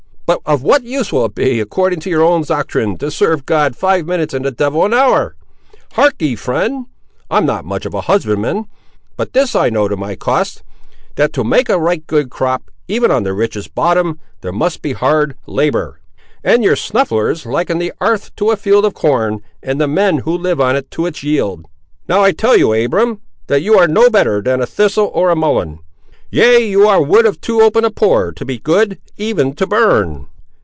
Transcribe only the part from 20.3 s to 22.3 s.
live on it, to its yield. Now